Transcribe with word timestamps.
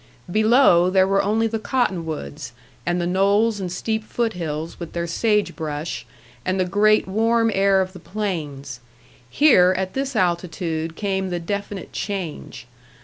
Below, 0.31 0.89
there 0.89 1.05
were 1.07 1.21
only 1.21 1.45
the 1.45 1.59
cottonwoods, 1.59 2.53
and 2.87 2.99
the 2.99 3.05
knolls 3.05 3.59
and 3.59 3.71
steep 3.71 4.03
foot 4.03 4.33
hills 4.33 4.79
with 4.79 4.93
their 4.93 5.05
sage 5.05 5.55
brush, 5.55 6.07
and 6.43 6.59
the 6.59 6.65
great 6.65 7.07
warm 7.07 7.51
air 7.53 7.81
of 7.81 7.93
the 7.93 7.99
plains; 7.99 8.79
here 9.29 9.75
at 9.77 9.93
this 9.93 10.15
altitude 10.15 10.95
came 10.95 11.29
the 11.29 11.39
definite 11.39 11.93
change. 11.93 12.65